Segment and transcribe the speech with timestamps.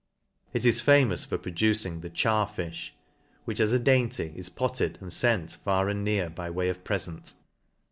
[0.51, 2.89] It is famous for pro ducing the Char fjh,
[3.45, 7.35] which as a dainty, is potted, and fent far and near by way of prefent.